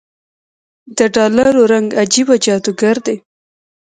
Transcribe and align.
دډالرو 0.97 1.61
رنګ 1.71 1.87
عجيبه 2.01 2.35
جادوګر 2.45 2.97
دی 3.05 3.15